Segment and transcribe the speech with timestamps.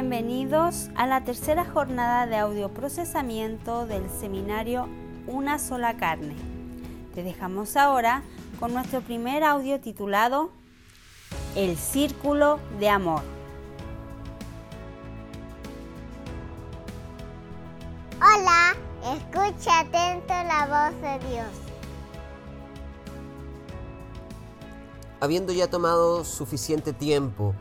[0.00, 4.88] Bienvenidos a la tercera jornada de audioprocesamiento del seminario
[5.26, 6.36] Una sola carne.
[7.16, 8.22] Te dejamos ahora
[8.60, 10.50] con nuestro primer audio titulado
[11.56, 13.22] El círculo de amor.
[18.18, 18.76] Hola,
[19.16, 21.48] escucha atento la voz de Dios.
[25.18, 27.52] Habiendo ya tomado suficiente tiempo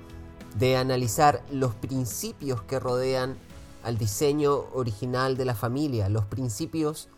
[0.57, 3.38] de analizar los principios que rodean
[3.84, 7.09] al diseño original de la familia, los principios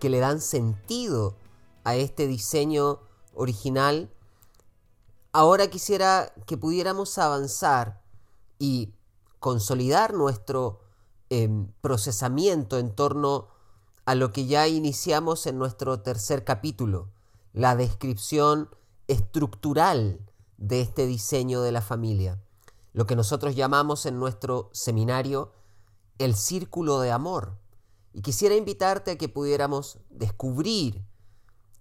[0.00, 1.36] que le dan sentido
[1.84, 3.00] a este diseño
[3.34, 4.10] original,
[5.32, 8.00] ahora quisiera que pudiéramos avanzar
[8.58, 8.94] y
[9.40, 10.80] consolidar nuestro
[11.28, 13.48] em, procesamiento en torno
[14.06, 17.10] a lo que ya iniciamos en nuestro tercer capítulo,
[17.52, 18.70] la descripción
[19.06, 20.20] estructural
[20.56, 22.40] de este diseño de la familia
[22.96, 25.52] lo que nosotros llamamos en nuestro seminario
[26.16, 27.58] el círculo de amor.
[28.14, 31.04] Y quisiera invitarte a que pudiéramos descubrir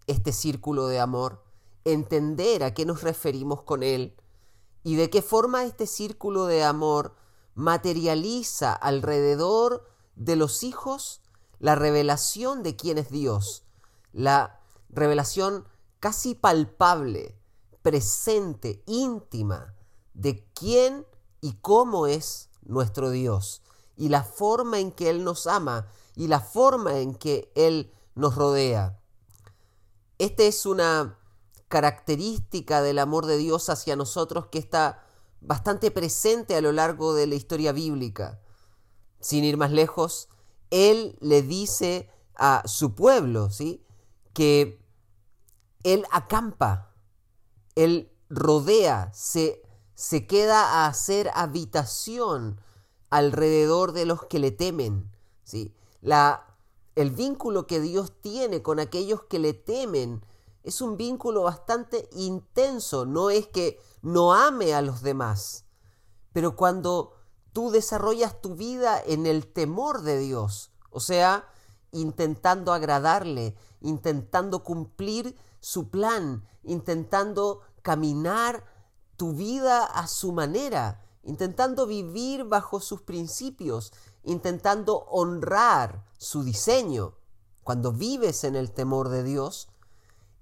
[0.08, 1.42] este círculo de amor,
[1.86, 4.18] entender a qué nos referimos con él
[4.84, 7.16] y de qué forma este círculo de amor
[7.54, 11.22] materializa alrededor de los hijos
[11.60, 13.64] la revelación de quién es Dios,
[14.12, 15.66] la revelación
[16.02, 17.40] casi palpable,
[17.82, 19.75] presente, íntima
[20.16, 21.06] de quién
[21.42, 23.62] y cómo es nuestro Dios
[23.96, 28.36] y la forma en que Él nos ama y la forma en que Él nos
[28.36, 29.00] rodea.
[30.18, 31.20] Esta es una
[31.68, 35.04] característica del amor de Dios hacia nosotros que está
[35.42, 38.40] bastante presente a lo largo de la historia bíblica.
[39.20, 40.30] Sin ir más lejos,
[40.72, 43.84] Él le dice a su pueblo, ¿sí?
[44.34, 44.80] Que
[45.84, 46.94] Él acampa,
[47.76, 49.65] Él rodea, se
[49.96, 52.62] se queda a hacer habitación
[53.10, 55.10] alrededor de los que le temen.
[55.44, 55.74] ¿sí?
[56.02, 56.46] La,
[56.96, 60.24] el vínculo que Dios tiene con aquellos que le temen
[60.64, 63.06] es un vínculo bastante intenso.
[63.06, 65.66] No es que no ame a los demás,
[66.34, 67.14] pero cuando
[67.54, 71.48] tú desarrollas tu vida en el temor de Dios, o sea,
[71.92, 78.66] intentando agradarle, intentando cumplir su plan, intentando caminar
[79.18, 83.94] tu vida a su manera, intentando vivir bajo sus principios,
[84.24, 87.16] intentando honrar su diseño.
[87.64, 89.70] Cuando vives en el temor de Dios,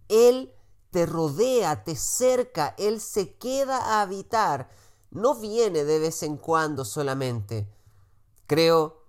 [0.10, 0.54] Él
[0.92, 4.70] te rodea, te cerca, Él se queda a habitar,
[5.10, 7.70] no viene de vez en cuando solamente.
[8.48, 9.04] Creo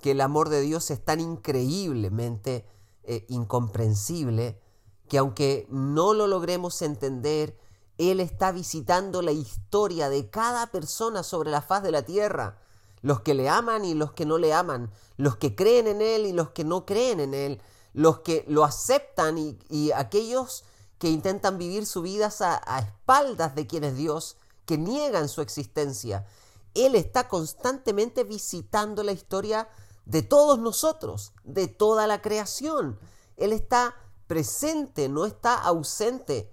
[0.00, 2.66] que el amor de Dios es tan increíblemente
[3.02, 4.60] eh, incomprensible
[5.08, 7.58] que aunque no lo logremos entender,
[7.98, 12.58] él está visitando la historia de cada persona sobre la faz de la tierra,
[13.02, 16.26] los que le aman y los que no le aman, los que creen en Él
[16.26, 17.62] y los que no creen en Él,
[17.92, 20.64] los que lo aceptan y, aquellos
[20.98, 24.36] que intentan vivir su vida a, a espaldas de quien es Dios,
[24.66, 26.26] que niegan su existencia.
[26.74, 29.68] Él está constantemente visitando la historia
[30.04, 32.98] de todos nosotros, de toda la creación.
[33.36, 33.94] Él está
[34.26, 36.52] presente, no está ausente.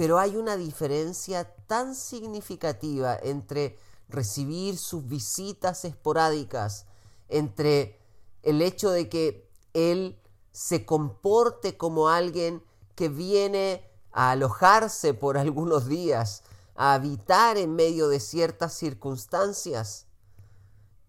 [0.00, 3.78] Pero hay una diferencia tan significativa entre
[4.08, 6.86] recibir sus visitas esporádicas,
[7.28, 8.00] entre
[8.42, 10.18] el hecho de que Él
[10.52, 16.44] se comporte como alguien que viene a alojarse por algunos días,
[16.76, 20.06] a habitar en medio de ciertas circunstancias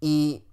[0.02, 0.44] y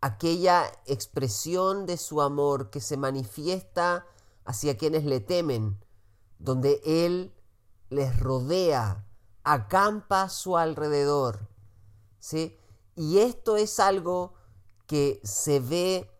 [0.00, 4.06] aquella expresión de su amor que se manifiesta
[4.44, 5.78] hacia quienes le temen,
[6.40, 7.32] donde Él
[7.90, 9.04] les rodea,
[9.44, 11.48] acampa a su alrededor.
[12.18, 12.56] ¿sí?
[12.96, 14.34] Y esto es algo
[14.86, 16.10] que se ve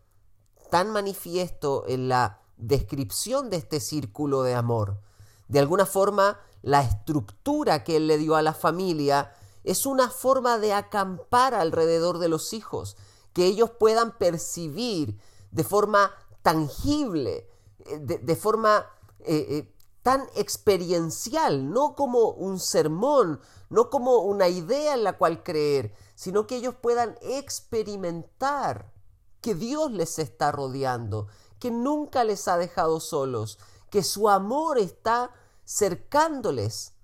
[0.70, 5.00] tan manifiesto en la descripción de este círculo de amor.
[5.49, 9.32] De alguna forma, la estructura que él le dio a la familia
[9.64, 12.96] es una forma de acampar alrededor de los hijos,
[13.32, 15.19] que ellos puedan percibir
[15.50, 16.12] de forma
[16.43, 17.49] tangible,
[17.87, 18.87] eh, de, forma
[19.20, 25.43] eh, eh, tan experiencial, no como un sermón, no como una idea en la cual
[25.43, 28.93] creer, sino que ellos puedan experimentar
[29.41, 33.58] que Dios les está rodeando, que nunca les ha dejado solos,
[33.91, 35.32] que su amor está
[35.64, 36.94] cercándoles,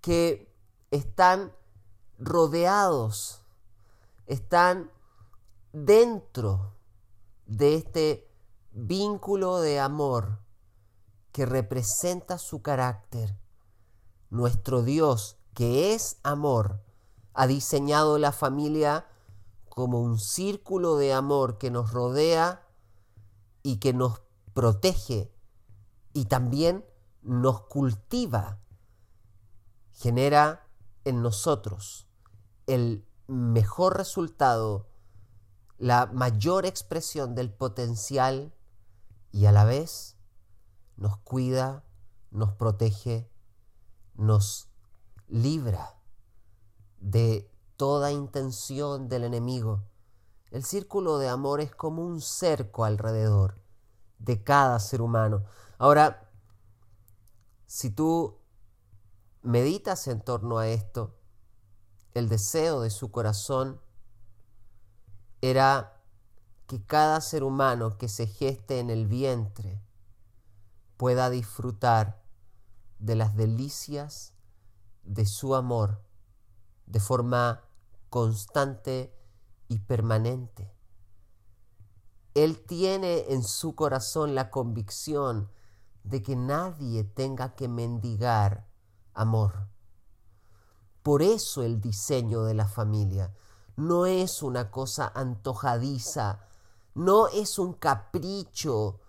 [0.00, 0.52] que
[0.90, 1.52] están
[2.18, 3.44] rodeados,
[4.26, 4.90] están
[5.72, 6.74] dentro
[7.46, 8.30] de este
[8.72, 10.41] vínculo de amor
[11.32, 13.36] que representa su carácter.
[14.30, 16.82] Nuestro Dios, que es amor,
[17.34, 19.06] ha diseñado la familia
[19.68, 22.68] como un círculo de amor que nos rodea
[23.62, 24.20] y que nos
[24.52, 25.32] protege
[26.12, 26.84] y también
[27.22, 28.60] nos cultiva,
[29.92, 30.68] genera
[31.04, 32.06] en nosotros
[32.66, 34.88] el mejor resultado,
[35.78, 38.54] la mayor expresión del potencial
[39.30, 40.16] y a la vez
[41.02, 41.84] nos cuida,
[42.30, 43.28] nos protege,
[44.14, 44.68] nos
[45.26, 45.96] libra
[47.00, 49.82] de toda intención del enemigo.
[50.52, 53.60] El círculo de amor es como un cerco alrededor
[54.20, 55.42] de cada ser humano.
[55.76, 56.30] Ahora,
[57.66, 58.38] si tú
[59.42, 61.18] meditas en torno a esto,
[62.14, 63.80] el deseo de su corazón
[65.40, 66.00] era
[66.68, 69.82] que cada ser humano que se geste en el vientre
[71.02, 72.22] pueda disfrutar
[73.00, 74.34] de las delicias
[75.02, 76.00] de su amor
[76.86, 77.64] de forma
[78.08, 79.12] constante
[79.66, 80.72] y permanente.
[82.34, 85.50] Él tiene en su corazón la convicción
[86.04, 88.68] de que nadie tenga que mendigar
[89.12, 89.66] amor.
[91.02, 93.34] Por eso el diseño de la familia
[93.74, 96.46] no es una cosa antojadiza,
[96.94, 99.00] no es un capricho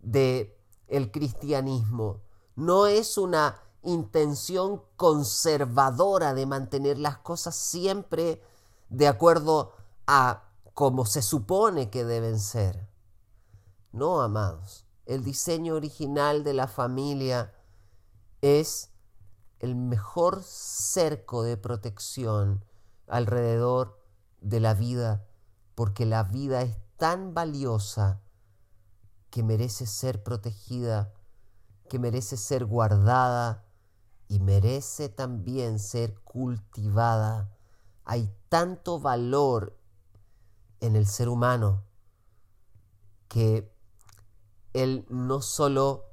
[0.00, 0.53] de
[0.88, 2.22] el cristianismo,
[2.56, 8.40] no es una intención conservadora de mantener las cosas siempre
[8.88, 9.72] de acuerdo
[10.06, 12.88] a como se supone que deben ser.
[13.92, 17.54] No, amados, el diseño original de la familia
[18.40, 18.90] es
[19.60, 22.64] el mejor cerco de protección
[23.06, 24.00] alrededor
[24.40, 25.26] de la vida,
[25.74, 28.20] porque la vida es tan valiosa
[29.34, 31.12] que merece ser protegida,
[31.88, 33.64] que merece ser guardada
[34.28, 37.52] y merece también ser cultivada.
[38.04, 39.76] Hay tanto valor
[40.78, 41.82] en el ser humano
[43.26, 43.74] que
[44.72, 46.04] él no solo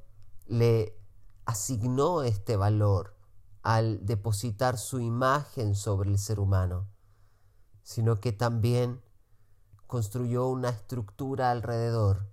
[0.47, 0.97] le
[1.45, 3.15] asignó este valor,
[3.61, 6.89] al depositar su imagen sobre el ser humano,
[7.83, 8.99] sino que también
[9.85, 12.30] construyó una estructura alrededor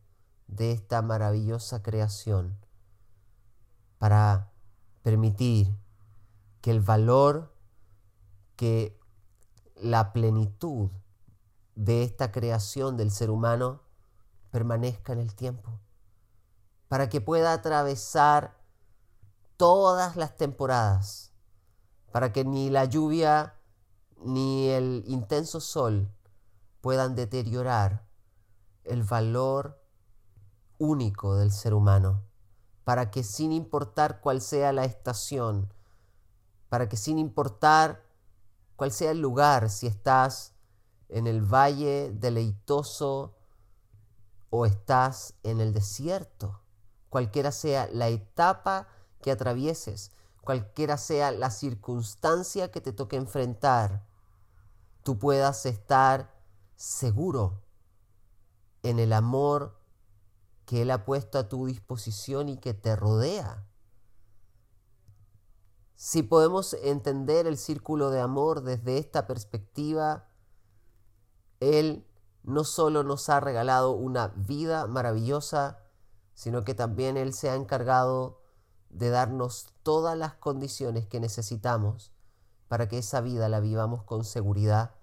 [0.49, 2.59] de esta maravillosa creación
[3.99, 4.51] para
[5.03, 5.77] permitir
[6.61, 7.55] que el valor,
[8.57, 8.99] que
[9.77, 10.91] la plenitud
[11.75, 13.83] de esta creación del ser humano
[14.51, 15.79] permanezca en el tiempo,
[16.89, 18.59] para que pueda atravesar
[19.57, 21.33] todas las temporadas,
[22.11, 23.55] para que ni la lluvia
[24.25, 26.11] ni el intenso sol
[26.81, 28.09] puedan deteriorar
[28.85, 29.81] el valor
[30.79, 32.25] único del ser humano,
[32.85, 35.73] para que sin importar cuál sea la estación,
[36.69, 38.05] para que sin importar
[38.77, 40.55] cuál sea el lugar, si estás
[41.09, 43.35] en el valle deleitoso
[44.51, 46.63] o estás en el desierto,
[47.09, 48.89] cualquiera sea la etapa
[49.21, 54.07] que atravieses, cualquiera sea la circunstancia que te toque enfrentar,
[55.03, 56.35] tú puedas estar
[56.77, 57.63] seguro
[58.83, 59.78] en el amor
[60.69, 63.67] que Él ha puesto a tu disposición y que te rodea.
[65.95, 70.29] Si podemos entender el círculo de amor desde esta perspectiva,
[71.61, 72.07] Él
[72.43, 75.79] no solo nos ha regalado una vida maravillosa,
[76.35, 78.43] sino que también Él se ha encargado
[78.91, 82.13] de darnos todas las condiciones que necesitamos
[82.69, 84.97] para que esa vida la vivamos con seguridad,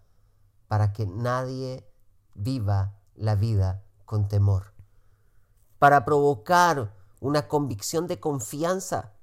[0.68, 1.92] para que nadie
[2.36, 4.75] viva la vida con temor,
[5.80, 9.14] para provocar una convicción de confianza,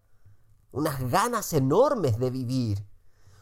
[0.71, 2.87] unas ganas enormes de vivir,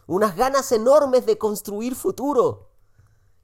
[0.07, 2.71] unas ganas enormes de construir futuro,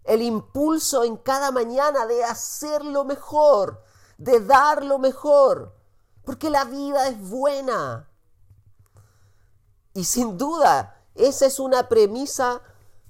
[0.04, 3.82] el impulso en cada mañana de hacer lo mejor,
[4.18, 5.74] de dar lo mejor,
[6.24, 8.08] porque la vida es buena.
[9.94, 12.60] Y sin duda, esa es una premisa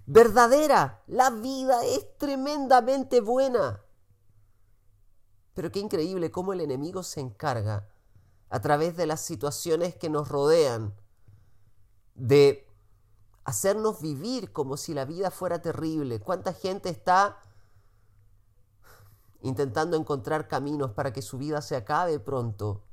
[0.06, 1.02] verdadera.
[1.06, 3.82] La vida es tremendamente buena.
[5.56, 7.88] Pero qué increíble cómo el enemigo se encarga
[8.48, 10.94] a través de las situaciones que nos rodean
[12.14, 12.64] de
[13.42, 16.20] hacernos vivir como si la vida fuera terrible.
[16.20, 17.40] ¿Cuánta gente está
[19.40, 22.86] intentando encontrar caminos para que su vida se acabe pronto?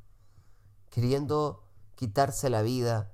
[0.93, 1.63] queriendo
[1.96, 3.12] quitarse la vida,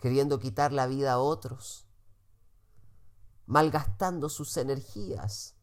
[0.00, 1.84] queriendo quitar la vida a otros,
[3.44, 5.54] malgastando sus energías,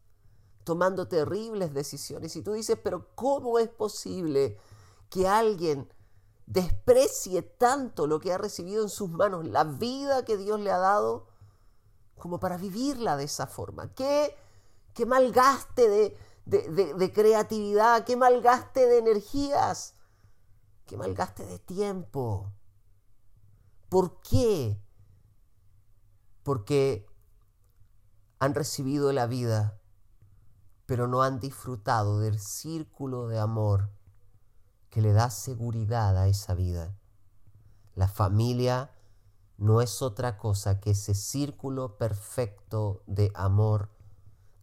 [0.68, 2.36] tomando terribles decisiones.
[2.36, 4.58] Y tú dices, pero ¿cómo es posible
[5.08, 5.90] que alguien
[6.44, 10.76] desprecie tanto lo que ha recibido en sus manos, la vida que Dios le ha
[10.76, 11.26] dado,
[12.18, 13.94] como para vivirla de esa forma.
[13.94, 14.36] ¿Qué,
[14.92, 18.04] qué malgaste de, de, de creatividad?
[18.04, 19.94] ¿Qué malgaste de energías?
[20.84, 22.52] ¿Qué malgaste de tiempo?
[23.88, 24.78] ¿Por qué?
[26.42, 27.06] Porque
[28.38, 29.77] han recibido la vida,
[30.88, 33.90] pero no han disfrutado del círculo de amor
[34.88, 36.96] que le da seguridad a esa vida.
[37.94, 38.90] La familia
[39.58, 43.90] no es otra cosa que ese círculo perfecto de amor,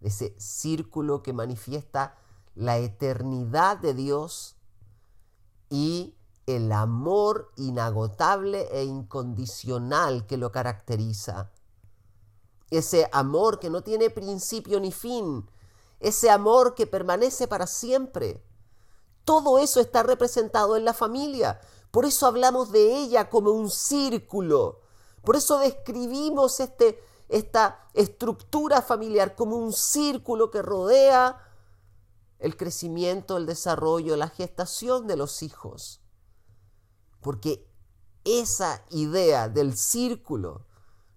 [0.01, 2.17] ese círculo que manifiesta
[2.55, 4.55] la eternidad de Dios
[5.69, 6.17] y
[6.47, 11.51] el amor inagotable e incondicional que lo caracteriza.
[12.71, 15.47] Ese amor que no tiene principio ni fin,
[15.99, 18.43] ese amor que permanece para siempre.
[19.23, 21.59] Todo eso está representado en la familia.
[21.91, 24.81] Por eso hablamos de ella como un círculo.
[25.23, 26.99] Por eso describimos este,
[27.29, 31.41] esta estructura familiar como un círculo que rodea
[32.39, 36.01] el crecimiento, el desarrollo, la gestación de los hijos.
[37.21, 37.67] Porque
[38.23, 40.65] esa idea del círculo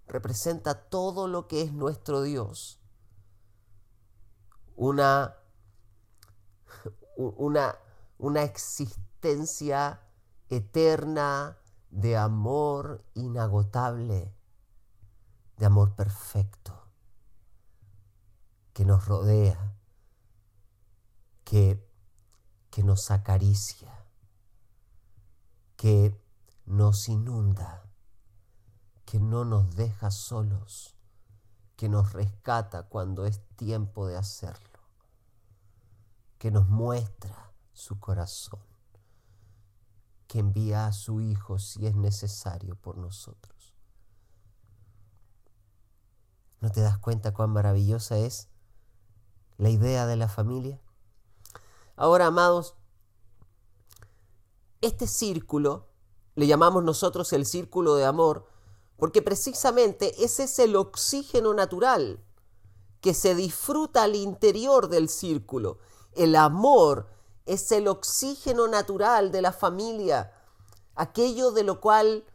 [0.07, 2.78] representa todo lo que es nuestro Dios.
[4.79, 5.35] Una,
[7.17, 7.75] una,
[8.17, 9.99] una existencia
[10.47, 11.57] eterna
[11.89, 14.33] de amor inagotable,
[15.57, 16.87] de amor perfecto,
[18.71, 19.75] que nos rodea,
[21.43, 21.85] que,
[22.71, 24.05] que nos acaricia,
[25.75, 26.17] que
[26.65, 27.83] nos inunda,
[29.03, 30.95] que no nos deja solos,
[31.75, 34.68] que nos rescata cuando es tiempo de hacerlo,
[36.39, 38.59] que nos muestra su corazón
[40.27, 43.73] que envía a su Hijo si es necesario por nosotros.
[46.61, 48.47] ¿No te das cuenta cuán maravillosa es
[49.57, 50.81] la idea de la familia?
[51.95, 52.75] Ahora, amados,
[54.81, 55.87] este círculo
[56.35, 58.47] le llamamos nosotros el círculo de amor
[58.97, 62.23] porque precisamente ese es el oxígeno natural
[63.01, 65.79] que se disfruta al interior del círculo.
[66.13, 67.07] El amor
[67.45, 70.31] es el oxígeno natural de la familia,
[70.95, 72.25] aquello de lo cual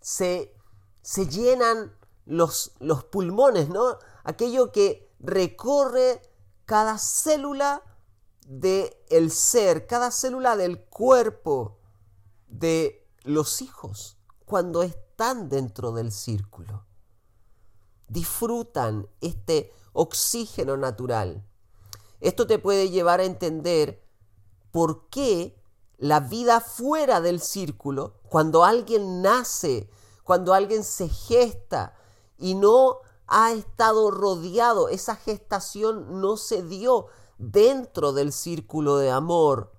[0.00, 0.54] se,
[1.02, 3.98] se llenan los, los pulmones, ¿no?
[4.24, 6.20] Aquello que recorre
[6.64, 7.82] cada célula
[8.46, 11.78] del el ser, cada célula del cuerpo
[12.46, 16.84] de los hijos cuando están dentro del círculo.
[18.08, 21.47] Disfrutan este oxígeno natural.
[22.20, 24.04] Esto te puede llevar a entender
[24.70, 25.60] por qué
[25.96, 29.90] la vida fuera del círculo, cuando alguien nace,
[30.24, 31.94] cuando alguien se gesta
[32.36, 37.06] y no ha estado rodeado, esa gestación no se dio
[37.38, 39.72] dentro del círculo de amor,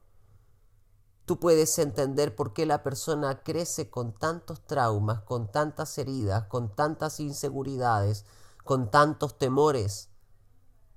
[1.29, 6.75] tú puedes entender por qué la persona crece con tantos traumas, con tantas heridas, con
[6.75, 8.25] tantas inseguridades,
[8.63, 10.09] con tantos temores,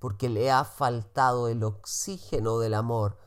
[0.02, 3.18] porque le ha faltado el oxígeno del amor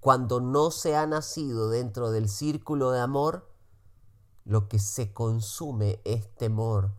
[0.00, 3.48] cuando no se ha nacido dentro del círculo de amor,
[4.44, 6.90] lo que se consume es temor,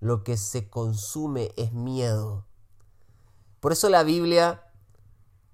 [0.00, 2.46] lo que se consume es miedo.
[3.60, 4.64] Por eso la Biblia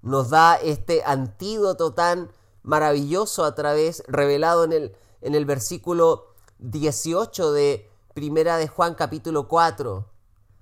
[0.01, 2.31] nos da este antídoto tan
[2.63, 9.49] maravilloso a través, revelado en el, en el versículo 18 de Primera de Juan capítulo
[9.49, 10.05] 4.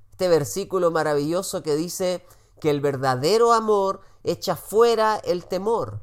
[0.09, 2.25] Este versículo maravilloso que dice
[2.59, 6.01] que el verdadero amor echa fuera el temor.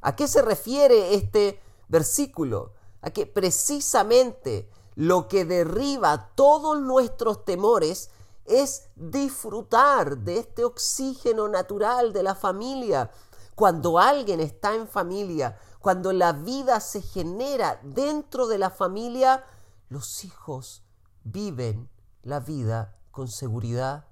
[0.00, 2.74] ¿A qué se refiere este versículo?
[3.00, 8.10] A que precisamente lo que derriba todos nuestros temores
[8.44, 13.10] es disfrutar de este oxígeno natural de la familia.
[13.54, 19.44] Cuando alguien está en familia, cuando la vida se genera dentro de la familia,
[19.88, 20.82] los hijos
[21.24, 21.90] viven
[22.22, 24.06] la vida con seguridad,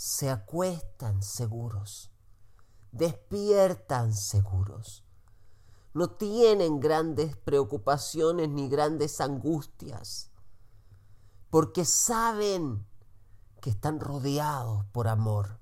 [0.00, 2.12] se acuestan seguros
[2.92, 5.04] despiertan seguros.
[5.94, 10.30] No tienen grandes preocupaciones ni grandes angustias,
[11.50, 12.86] porque saben
[13.60, 15.58] que están rodeados por amor.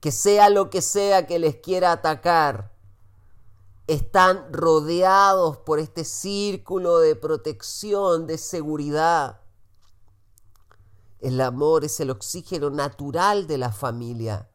[0.00, 2.72] Que sea lo que sea que les quiera atacar,
[3.88, 9.40] están rodeados por este círculo de protección, de seguridad.
[11.20, 14.48] El amor es el oxígeno natural de la familia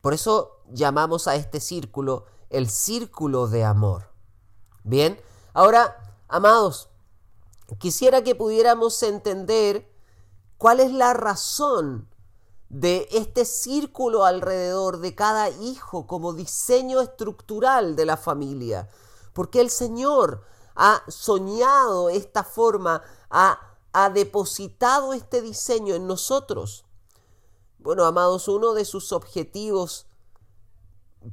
[0.00, 4.10] por eso llamamos a este círculo el círculo de amor.
[4.82, 5.20] Bien,
[5.52, 6.88] ahora, amados,
[7.78, 9.86] quisiera que pudiéramos entender
[10.56, 12.08] ¿Cuál es la razón
[12.68, 18.88] de este círculo alrededor de cada hijo como diseño estructural de la familia?
[19.34, 20.42] Porque el Señor
[20.74, 26.84] ha soñado esta forma, ha, ha depositado este diseño en nosotros.
[27.78, 30.06] Bueno, amados, uno de sus objetivos,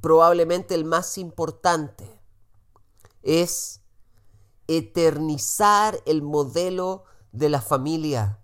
[0.01, 2.21] probablemente el más importante,
[3.23, 3.81] es
[4.67, 8.39] eternizar el modelo de la familia.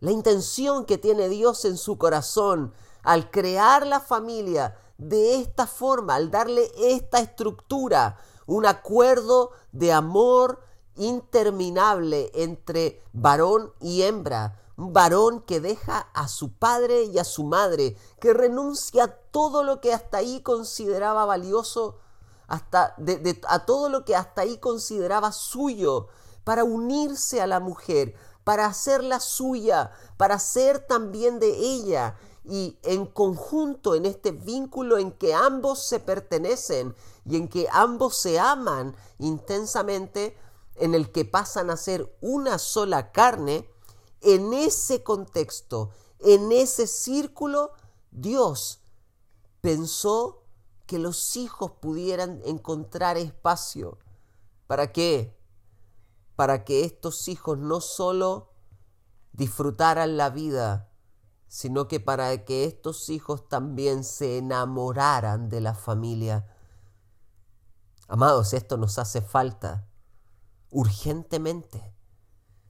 [0.00, 6.14] La intención que tiene Dios en su corazón al crear la familia de esta forma,
[6.14, 10.60] al darle esta estructura, un acuerdo de amor
[10.96, 17.44] interminable entre varón y hembra, un varón que deja a su padre y a su
[17.44, 21.98] madre, que renuncia a todo lo que hasta ahí consideraba valioso,
[22.46, 22.94] hasta
[23.48, 26.08] a todo lo que hasta ahí consideraba suyo,
[26.44, 32.16] para unirse a la mujer, para hacerla suya, para ser también de ella.
[32.44, 36.94] Y en conjunto en este vínculo en que ambos se pertenecen
[37.28, 40.38] y en que ambos se aman intensamente,
[40.78, 43.68] en el que pasan a ser una sola carne,
[44.20, 45.90] en ese contexto,
[46.20, 47.72] en ese círculo,
[48.10, 48.80] Dios
[49.60, 50.44] pensó
[50.86, 53.98] que los hijos pudieran encontrar espacio.
[54.66, 55.36] ¿Para qué?
[56.36, 58.52] para que estos hijos no solo
[59.32, 60.92] disfrutaran la vida,
[61.48, 66.46] sino que para que estos hijos también se enamoraran de la familia.
[68.06, 69.88] Amados, esto nos hace falta
[70.76, 71.90] urgentemente.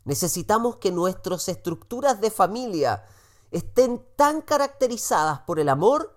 [0.05, 3.05] Necesitamos que nuestras estructuras de familia
[3.51, 6.15] estén tan caracterizadas por el amor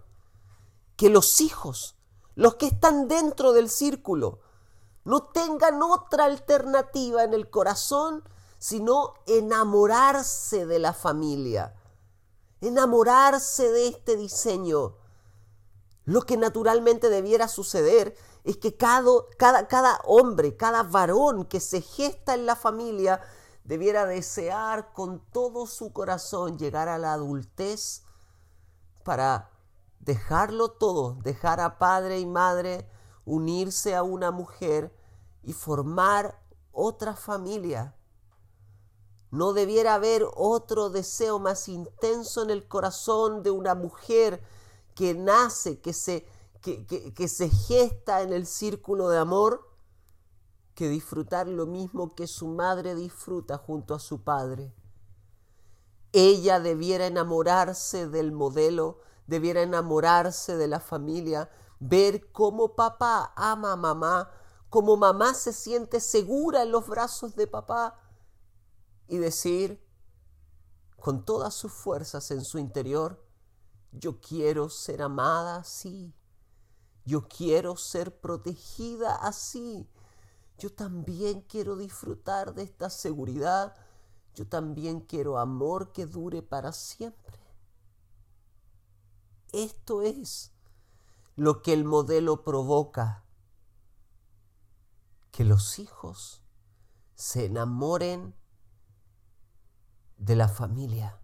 [0.96, 1.96] que los hijos,
[2.36, 4.40] los que están dentro del círculo,
[5.04, 8.24] no tengan otra alternativa en el corazón
[8.60, 11.74] sino enamorarse de la familia,
[12.62, 14.96] enamorarse de este diseño.
[16.04, 18.16] Lo que naturalmente debiera suceder
[18.50, 23.22] es que cada, cada, hombre, cada varón que se gesta en la familia,
[23.64, 28.06] debiera desear con todo su corazón llegar a la adultez
[29.04, 29.52] para
[30.00, 32.90] dejarlo todo, dejar a padre y madre,
[33.24, 34.92] unirse a una mujer
[35.44, 37.96] y formar otra familia.
[39.30, 44.42] No debiera haber otro deseo más intenso en el corazón de una mujer
[44.96, 46.26] que nace, que se,
[46.62, 49.68] que, se gesta en el círculo de amor,
[50.76, 54.74] que disfrutar lo mismo que su madre disfruta junto a su padre.
[56.12, 63.78] Ella debiera enamorarse del modelo, debiera enamorarse de la familia, ver cómo papá ama a
[63.78, 64.32] mamá,
[64.70, 68.00] como mamá se siente segura en los brazos de papá
[69.08, 69.84] y decir
[71.00, 73.24] con todas sus fuerzas en su interior,
[73.92, 76.14] yo quiero ser amada así,
[77.06, 79.88] yo quiero ser protegida así,
[80.58, 83.76] yo también quiero disfrutar de esta seguridad,
[84.36, 87.40] yo también quiero amor que dure para siempre.
[89.52, 90.52] Esto es
[91.36, 93.24] lo que el modelo provoca
[95.32, 96.42] que los hijos
[97.16, 98.36] se enamoren
[100.18, 101.20] de la familia.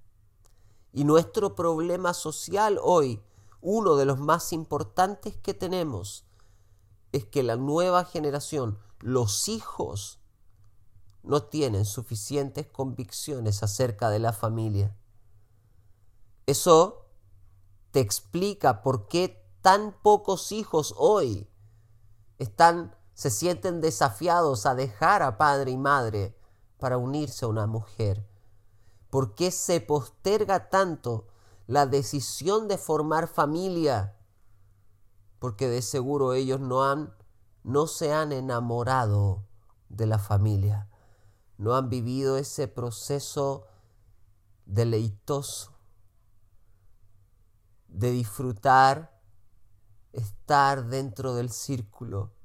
[0.93, 3.21] Y nuestro problema social hoy,
[3.65, 6.25] uno de los más importantes que tenemos,
[7.11, 10.19] es que la nueva generación, los hijos,
[11.23, 14.95] no tienen suficientes convicciones acerca de la familia.
[16.45, 17.07] Eso
[17.89, 21.49] te explica por qué tan pocos hijos hoy
[22.37, 26.37] están se sienten desafiados a dejar a padre y madre
[26.77, 28.27] para unirse a una mujer?
[29.09, 31.27] ¿Por qué se posterga tanto
[31.67, 34.15] la decisión de formar familia?
[35.39, 37.13] Porque de seguro ellos no han
[37.63, 39.43] no se han enamorado
[39.89, 40.87] de la familia,
[41.57, 43.65] no han vivido ese proceso
[44.65, 45.71] deleitoso
[47.87, 49.19] de disfrutar
[50.11, 52.35] estar dentro del círculo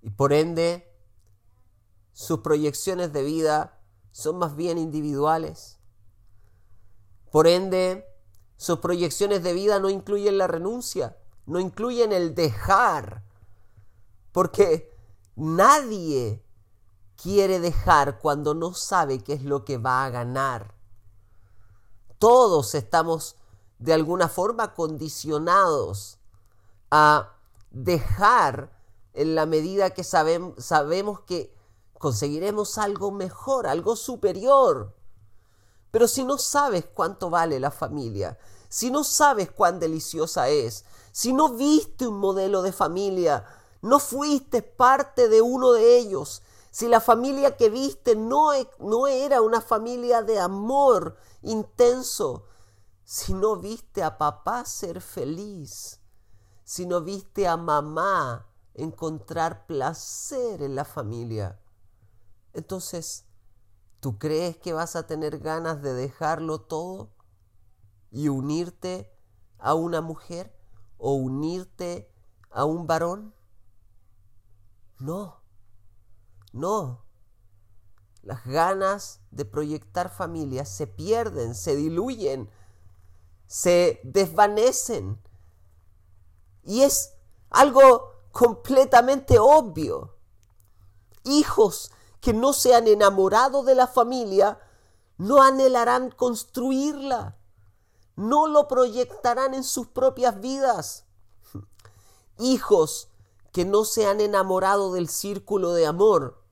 [0.00, 0.88] y por ende
[2.12, 5.77] sus proyecciones de vida son más bien individuales.
[7.30, 8.06] Por ende,
[8.56, 13.22] sus proyecciones de vida no incluyen la renuncia, no incluyen el dejar,
[14.32, 14.94] porque
[15.36, 16.42] nadie
[17.16, 20.74] quiere dejar cuando no sabe qué es lo que va a ganar.
[22.18, 23.36] Todos estamos
[23.78, 26.18] de alguna forma condicionados
[26.90, 27.34] a
[27.70, 28.72] dejar
[29.14, 31.54] en la medida que sabemos que
[31.98, 34.94] conseguiremos algo mejor, algo superior.
[35.90, 41.32] Pero si no sabes cuánto vale la familia, si no sabes cuán deliciosa es, si
[41.32, 43.44] no viste un modelo de familia,
[43.80, 49.06] no fuiste parte de uno de ellos, si la familia que viste no, e, no
[49.06, 52.44] era una familia de amor intenso,
[53.04, 56.00] si no viste a papá ser feliz,
[56.64, 61.58] si no viste a mamá encontrar placer en la familia,
[62.52, 63.24] entonces,
[64.00, 67.10] ¿tú crees que vas a tener ganas de dejarlo todo
[68.10, 69.12] y unirte
[69.58, 70.54] a una mujer
[70.96, 72.12] o unirte
[72.50, 73.34] a un varón?
[74.98, 75.40] No,
[76.52, 77.04] no.
[78.22, 82.50] Las ganas de proyectar familia se pierden, se diluyen,
[83.46, 85.22] se desvanecen.
[86.62, 87.14] Y es
[87.48, 90.16] algo completamente obvio.
[91.24, 94.58] Hijos que no se han enamorado de la familia
[95.18, 97.36] no anhelarán construirla,
[98.16, 101.04] no lo proyectarán en sus propias vidas.
[102.38, 103.08] Hijos
[103.52, 106.42] que no se han enamorado del círculo de amor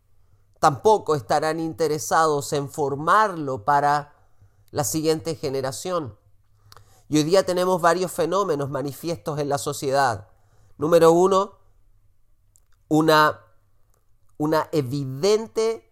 [0.58, 4.14] tampoco estarán interesados en formarlo para
[4.72, 6.18] la siguiente generación.
[7.08, 10.28] Y hoy día tenemos varios fenómenos manifiestos en la sociedad.
[10.76, 11.52] Número uno,
[12.88, 13.45] una
[14.38, 15.90] una evidente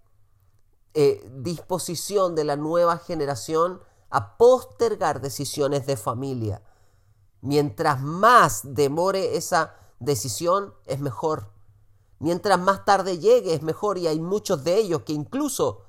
[0.95, 3.81] eh, disposición de la nueva generación
[4.11, 6.63] a postergar decisiones de familia.
[7.41, 11.51] Mientras más demore esa decisión, es mejor.
[12.19, 13.99] Mientras más tarde llegue, es mejor.
[13.99, 15.83] Y hay muchos de ellos que incluso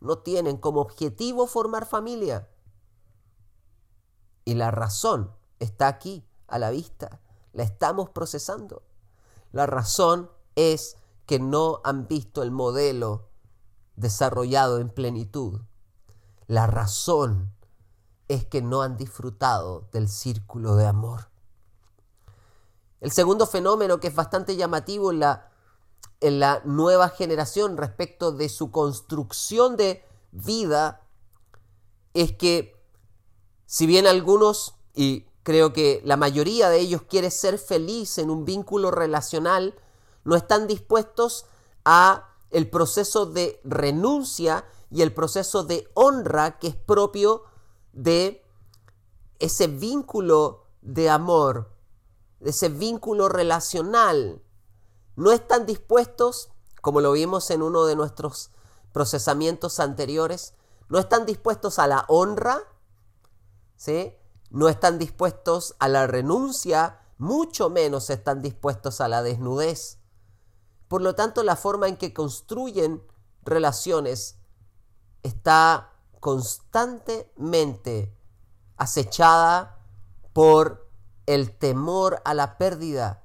[0.00, 2.48] no tienen como objetivo formar familia.
[4.44, 7.20] Y la razón está aquí, a la vista.
[7.52, 8.82] La estamos procesando.
[9.52, 10.96] La razón es
[11.28, 13.28] que no han visto el modelo
[13.96, 15.60] desarrollado en plenitud.
[16.46, 17.52] La razón
[18.28, 21.28] es que no han disfrutado del círculo de amor.
[23.02, 25.50] El segundo fenómeno que es bastante llamativo en la,
[26.20, 31.02] en la nueva generación respecto de su construcción de vida
[32.14, 32.74] es que
[33.66, 38.46] si bien algunos, y creo que la mayoría de ellos quiere ser feliz en un
[38.46, 39.74] vínculo relacional,
[40.28, 41.46] no están dispuestos
[41.86, 47.44] a el proceso de renuncia y el proceso de honra que es propio
[47.94, 48.44] de
[49.38, 51.70] ese vínculo de amor,
[52.40, 54.42] de ese vínculo relacional.
[55.16, 56.50] No están dispuestos,
[56.82, 58.50] como lo vimos en uno de nuestros
[58.92, 60.52] procesamientos anteriores,
[60.90, 62.64] no están dispuestos a la honra,
[63.76, 64.14] ¿sí?
[64.50, 69.97] no están dispuestos a la renuncia, mucho menos están dispuestos a la desnudez.
[70.88, 73.02] Por lo tanto, la forma en que construyen
[73.44, 74.36] relaciones
[75.22, 78.14] está constantemente
[78.76, 79.78] acechada
[80.32, 80.88] por
[81.26, 83.24] el temor a la pérdida.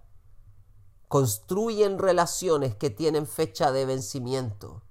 [1.08, 4.82] Construyen relaciones que tienen fecha de vencimiento.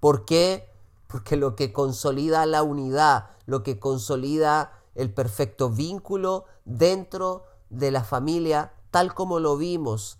[0.00, 0.70] ¿Por qué?
[1.06, 8.04] Porque lo que consolida la unidad, lo que consolida el perfecto vínculo dentro de la
[8.04, 10.18] familia, tal como lo vimos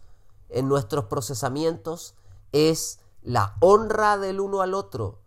[0.54, 2.14] en nuestros procesamientos
[2.52, 5.20] es la honra del uno al otro,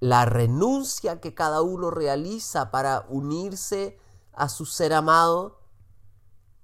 [0.00, 3.98] la renuncia que cada uno realiza para unirse
[4.32, 5.60] a su ser amado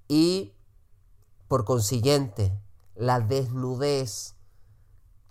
[0.07, 0.55] y,
[1.47, 2.59] por consiguiente,
[2.95, 4.35] la desnudez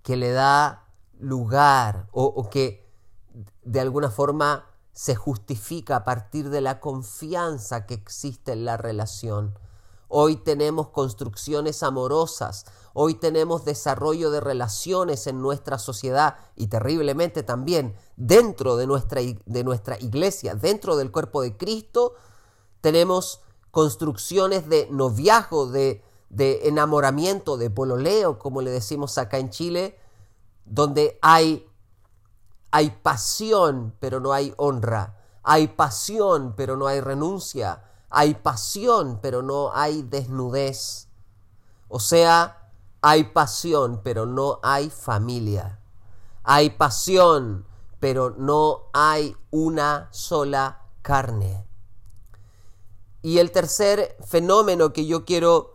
[0.03, 0.87] que le da
[1.19, 2.89] lugar o, o que
[3.65, 9.59] de alguna forma se justifica a partir de la confianza que existe en la relación
[10.09, 17.95] Hoy tenemos construcciones amorosas, hoy tenemos desarrollo de relaciones en nuestra sociedad y terriblemente también
[18.17, 22.15] dentro de nuestra, de nuestra iglesia, dentro del cuerpo de Cristo,
[22.81, 29.99] tenemos construcciones de noviazgo, de, de enamoramiento, de pololeo, como le decimos acá en Chile,
[30.65, 31.67] donde hay,
[32.71, 39.43] hay pasión, pero no hay honra, hay pasión, pero no hay renuncia, hay pasión, pero
[39.43, 41.09] no hay desnudez.
[41.89, 45.81] O sea, hay pasión, pero no hay familia.
[46.43, 47.67] Hay pasión,
[48.01, 51.65] pero no hay una sola carne.
[53.23, 55.75] Y el tercer fenómeno que yo quiero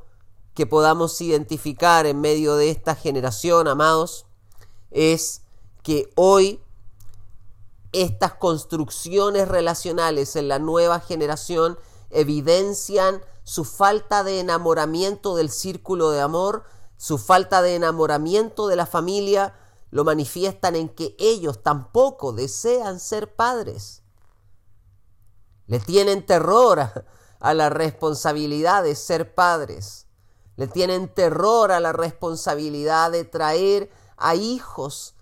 [0.53, 4.25] que podamos identificar en medio de esta generación, amados,
[4.91, 5.41] es
[5.81, 6.61] que hoy
[7.91, 11.77] estas construcciones relacionales en la nueva generación
[12.13, 16.63] evidencian su falta de enamoramiento del círculo de amor,
[16.97, 19.55] su falta de enamoramiento de la familia,
[19.91, 24.01] lo manifiestan en que ellos tampoco desean ser padres.
[25.67, 27.05] Le tienen terror
[27.39, 30.07] a, la responsabilidad de ser padres.
[30.55, 35.15] Le tienen terror a la responsabilidad de traer a hijos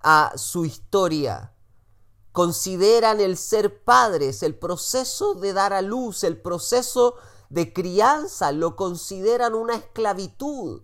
[0.00, 1.52] a su historia.
[2.32, 7.16] Consideran el ser padres, el proceso de dar a luz, el proceso
[7.48, 10.82] de crianza, lo consideran una esclavitud.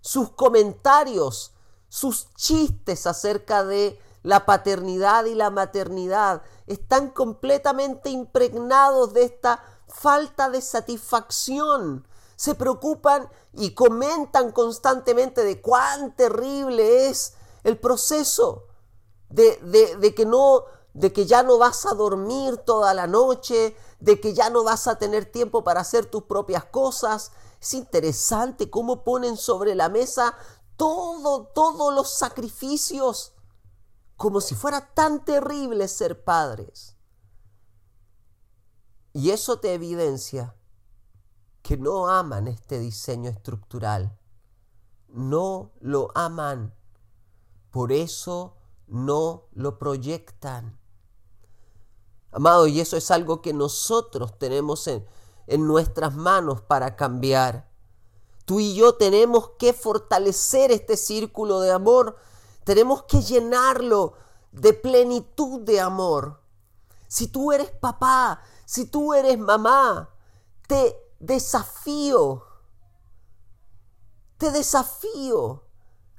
[0.00, 1.52] Sus comentarios,
[1.88, 10.50] sus chistes acerca de la paternidad y la maternidad están completamente impregnados de esta falta
[10.50, 12.06] de satisfacción.
[12.36, 18.64] Se preocupan y comentan constantemente de cuán terrible es el proceso,
[19.34, 24.32] de, que no, de que ya no vas a dormir toda la noche, de que
[24.34, 27.32] ya no vas a tener tiempo para hacer tus propias cosas.
[27.60, 30.36] Es interesante cómo ponen sobre la mesa
[30.76, 33.32] todo, todos los sacrificios,
[34.16, 36.96] como si fuera tan terrible ser padres.
[39.12, 40.56] Y eso te evidencia
[41.62, 44.18] que no aman este diseño estructural.
[45.08, 46.74] No lo aman.
[47.70, 50.78] Por eso no lo proyectan.
[52.30, 55.06] Amado, y eso es algo que nosotros tenemos en,
[55.46, 57.70] en nuestras manos para cambiar.
[58.44, 62.16] Tú y yo tenemos que fortalecer este círculo de amor.
[62.64, 64.14] Tenemos que llenarlo
[64.52, 66.40] de plenitud de amor.
[67.08, 70.10] Si tú eres papá, si tú eres mamá,
[70.66, 72.44] te desafío,
[74.36, 75.63] te desafío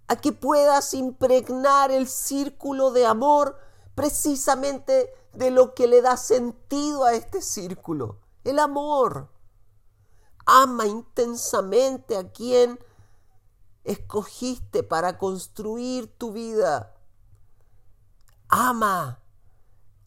[0.08, 3.58] a que puedas impregnar el círculo de amor
[3.96, 9.30] precisamente de lo que le da sentido a este círculo, el amor.
[10.46, 12.80] Ama intensamente a quien
[13.84, 16.96] escogiste para construir tu vida.
[18.50, 19.20] Ama,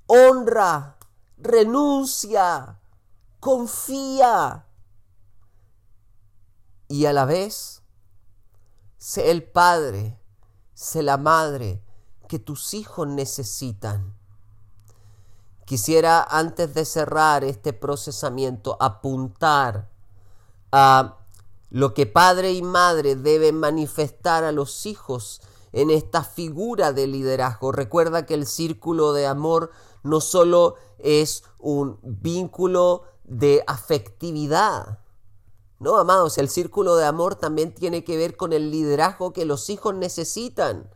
[0.07, 0.97] honra,
[1.37, 2.81] renuncia,
[3.41, 4.65] confía.
[6.89, 7.78] Y a la vez,
[8.99, 10.19] Sé el padre,
[10.75, 11.81] sé la madre
[12.29, 14.15] que tus hijos necesitan.
[15.65, 19.89] Quisiera antes de cerrar este procesamiento apuntar
[20.73, 21.19] a
[21.71, 27.71] lo que padre y madre deben manifestar a los hijos en esta figura de liderazgo.
[27.71, 29.71] Recuerda que el círculo de amor
[30.03, 34.99] no solo es un vínculo de afectividad,
[35.81, 39.71] no, amados, el círculo de amor también tiene que ver con el liderazgo que los
[39.71, 40.91] hijos necesitan.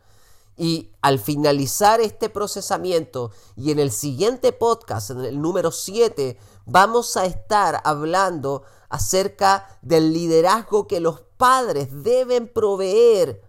[0.57, 7.15] Y al finalizar este procesamiento y en el siguiente podcast, en el número 7, vamos
[7.17, 13.41] a estar hablando acerca del liderazgo que los padres deben proveer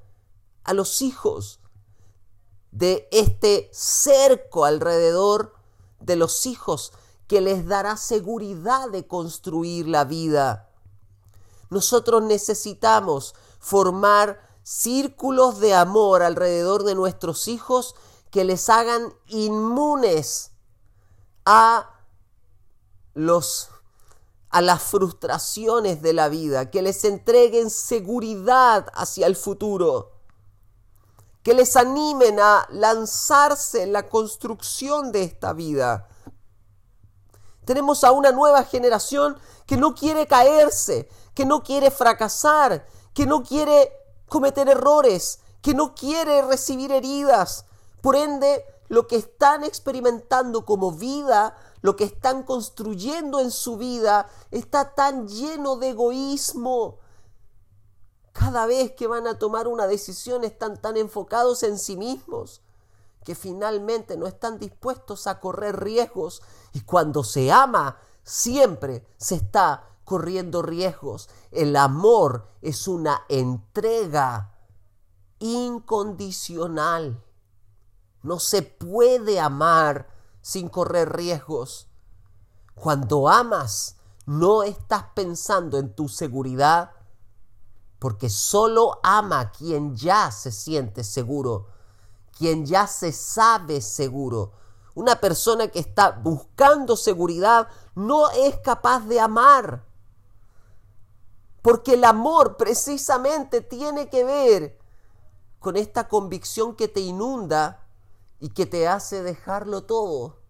[0.62, 1.60] a los hijos,
[2.70, 5.54] de este cerco alrededor
[6.00, 6.92] de los hijos
[7.26, 10.70] que les dará seguridad de construir la vida
[11.74, 17.96] nosotros necesitamos formar círculos de amor alrededor de nuestros hijos
[18.30, 20.52] que les hagan inmunes
[21.44, 21.90] a
[23.12, 23.68] los
[24.50, 30.12] a las frustraciones de la vida, que les entreguen seguridad hacia el futuro,
[31.42, 36.06] que les animen a lanzarse en la construcción de esta vida.
[37.64, 43.42] Tenemos a una nueva generación que no quiere caerse, que no quiere fracasar, que no
[43.42, 43.92] quiere
[44.28, 47.66] cometer errores, que no quiere recibir heridas.
[48.00, 54.28] Por ende, lo que están experimentando como vida, lo que están construyendo en su vida,
[54.50, 56.98] está tan lleno de egoísmo.
[58.32, 62.62] Cada vez que van a tomar una decisión están tan enfocados en sí mismos
[63.24, 66.42] que finalmente no están dispuestos a correr riesgos.
[66.72, 71.28] Y cuando se ama, siempre se está corriendo riesgos.
[71.50, 74.54] El amor es una entrega
[75.38, 77.22] incondicional.
[78.22, 80.08] No se puede amar
[80.40, 81.88] sin correr riesgos.
[82.74, 86.92] Cuando amas, no estás pensando en tu seguridad,
[87.98, 91.68] porque solo ama quien ya se siente seguro,
[92.36, 94.52] quien ya se sabe seguro.
[94.94, 99.84] Una persona que está buscando seguridad no es capaz de amar.
[101.64, 104.78] Porque el amor precisamente tiene que ver
[105.60, 107.86] con esta convicción que te inunda
[108.38, 110.42] y que te hace dejarlo todo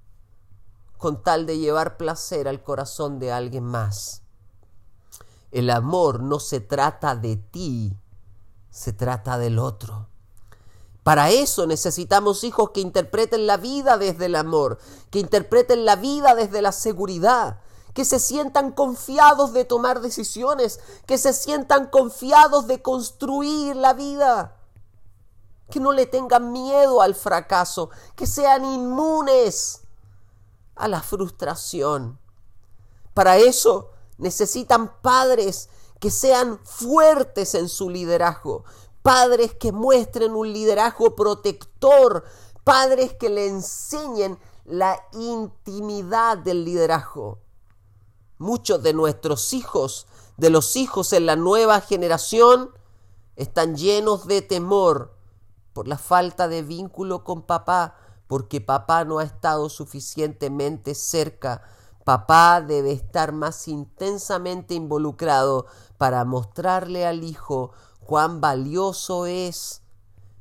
[0.99, 4.23] con tal de llevar placer al corazón de alguien más.
[5.53, 7.97] El amor no se trata de ti,
[8.71, 10.09] se trata del otro.
[11.05, 14.79] Para eso necesitamos hijos que interpreten la vida desde el amor,
[15.11, 17.61] que interpreten la vida desde la seguridad,
[17.95, 24.57] que se sientan confiados de tomar decisiones, que se sientan confiados de construir la vida,
[25.71, 29.83] que no le tengan miedo al fracaso, que sean inmunes
[30.75, 32.19] a la frustración.
[33.15, 35.69] Para eso necesitan padres
[36.01, 38.65] que sean fuertes en su liderazgo,
[39.03, 42.25] padres que muestren un liderazgo protector,
[42.65, 47.44] padres que le enseñen la intimidad del liderazgo.
[48.45, 52.73] Muchos de nuestros hijos, de los hijos en la nueva generación,
[53.37, 55.17] están llenos de temor
[55.73, 57.95] por la falta de vínculo con papá,
[58.27, 61.63] porque papá no ha estado suficientemente cerca.
[62.05, 65.65] Papá debe estar más intensamente involucrado
[65.97, 67.71] para mostrarle al hijo
[68.05, 69.81] cuán valioso es.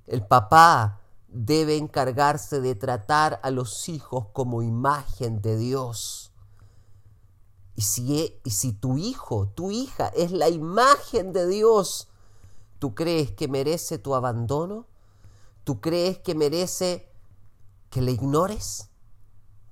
[0.08, 6.23] El papá debe encargarse de tratar a los hijos como imagen de Dios.
[7.76, 12.08] Y si, e, y si tu hijo, tu hija es la imagen de Dios,
[12.80, 14.86] ¿tú crees que merece tu abandono?
[15.64, 17.10] ¿Tú crees que merece
[17.90, 18.90] que le ignores?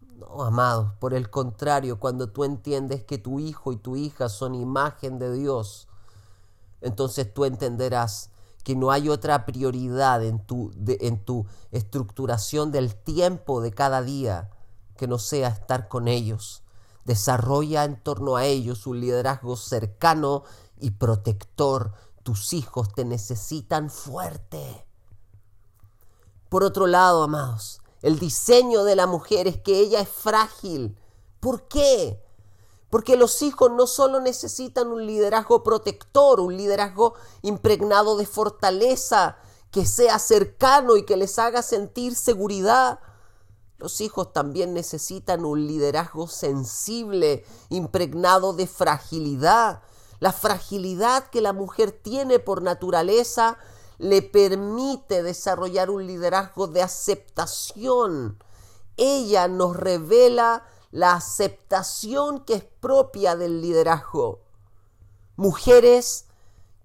[0.02, 4.56] No, amados, por el contrario, cuando tú entiendes que tu hijo y tu hija son
[4.56, 5.88] imagen de Dios,
[6.82, 8.32] entonces tú entenderás
[8.64, 14.52] que no hay otra prioridad en tu, en tu estructuración del tiempo de cada día
[14.98, 16.61] que no sea estar con ellos.
[17.06, 20.44] Desarrolla en torno a ellos un liderazgo cercano
[20.80, 21.94] y protector.
[22.24, 24.86] Tus hijos te necesitan fuerte.
[26.50, 30.98] Por otro lado, amados, el diseño de la mujer es que ella es frágil.
[31.40, 32.22] ¿Por qué?
[32.90, 39.38] Porque los hijos no solo necesitan un liderazgo protector, un liderazgo impregnado de fortaleza,
[39.72, 43.00] que sea cercano y que les haga sentir seguridad.
[43.82, 49.82] Los hijos también necesitan un liderazgo sensible, impregnado de fragilidad.
[50.20, 53.58] La fragilidad que la mujer tiene por naturaleza
[53.98, 58.38] le permite desarrollar un liderazgo de aceptación.
[58.98, 64.42] Ella nos revela la aceptación que es propia del liderazgo.
[65.38, 66.26] Mujeres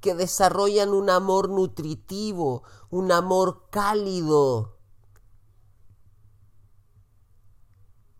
[0.00, 4.75] que desarrollan un amor nutritivo, un amor cálido.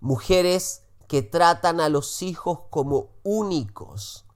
[0.07, 4.27] Mujeres que tratan a los hijos como únicos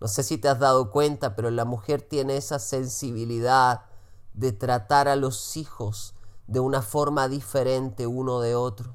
[0.00, 3.86] no sé si te has dado cuenta, pero la mujer tiene esa sensibilidad
[4.32, 6.14] de tratar a los hijos
[6.46, 8.94] de una forma diferente uno de otro.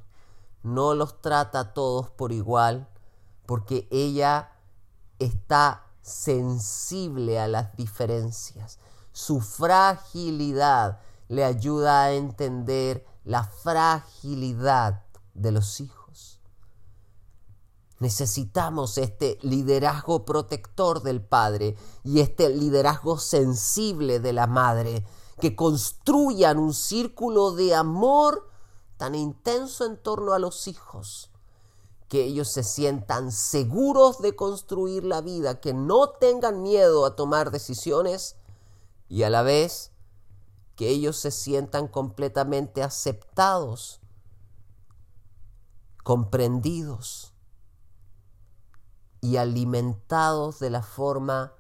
[0.64, 2.88] No los trata a todos por igual,
[3.46, 4.52] porque ella
[5.20, 8.80] está sensible a las diferencias.
[9.12, 15.03] Su fragilidad le ayuda a entender la fragilidad
[15.34, 16.40] de los hijos.
[18.00, 25.06] Necesitamos este liderazgo protector del padre y este liderazgo sensible de la madre
[25.40, 28.50] que construyan un círculo de amor
[28.98, 31.30] tan intenso en torno a los hijos
[32.14, 37.50] que ellos se sientan seguros de construir la vida, que no tengan miedo a tomar
[37.50, 38.36] decisiones
[39.10, 39.90] y a la vez
[40.76, 44.00] que ellos se sientan completamente aceptados,
[46.04, 47.34] comprendidos
[49.22, 51.54] y alimentados de la forma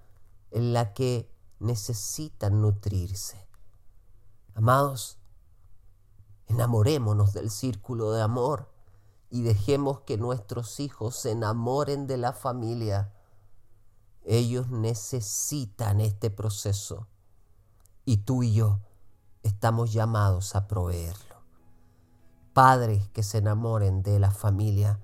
[0.51, 3.47] en la que necesitan nutrirse.
[4.53, 5.17] Amados,
[6.47, 8.69] enamorémonos del círculo de amor
[9.29, 13.13] y dejemos que nuestros hijos se enamoren de la familia.
[14.25, 17.07] Ellos necesitan este proceso
[18.05, 18.81] y tú y yo
[19.41, 21.32] estamos llamados a proveerlo.
[22.53, 24.99] Padres que se enamoren de la familia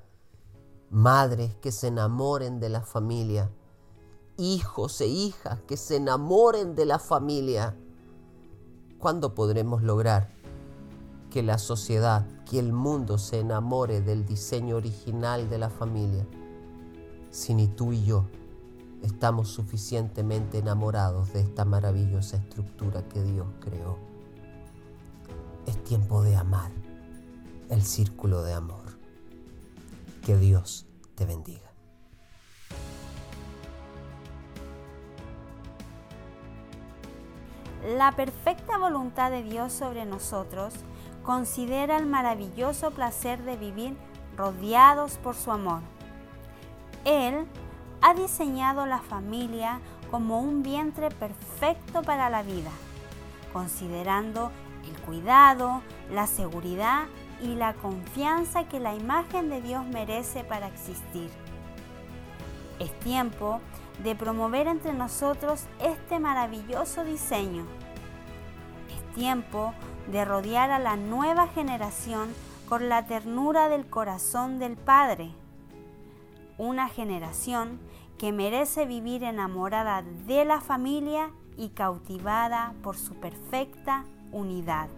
[0.90, 3.52] madres que se enamoren de la familia,
[4.38, 7.76] hijos e hijas que se enamoren de la familia.
[8.98, 10.30] ¿Cuándo podremos lograr
[11.30, 16.26] que la sociedad, que el mundo se enamore del diseño original de la familia?
[17.30, 18.26] Si ni tú y yo
[19.04, 23.98] estamos suficientemente enamorados de esta maravillosa estructura que Dios creó.
[25.68, 26.89] Es tiempo de amar
[27.70, 28.98] el círculo de amor.
[30.26, 31.70] Que Dios te bendiga.
[37.98, 40.74] La perfecta voluntad de Dios sobre nosotros
[41.24, 43.96] considera el maravilloso placer de vivir
[44.36, 45.82] rodeados por su amor.
[47.06, 47.46] Él
[48.02, 49.80] ha diseñado la familia
[50.12, 52.72] como un vientre perfecto para la vida,
[53.54, 54.52] considerando
[54.86, 57.06] el cuidado, la seguridad
[57.42, 61.30] y la confianza que la imagen de Dios merece para existir.
[62.80, 63.62] Es tiempo
[64.04, 67.66] de promover entre nosotros este maravilloso diseño.
[68.90, 69.74] Es tiempo
[70.12, 72.34] de rodear a la nueva generación
[72.68, 75.32] con la ternura del corazón del Padre.
[76.58, 77.80] Una generación
[78.18, 84.90] que merece vivir enamorada de la familia y cautivada por su perfecta unidad.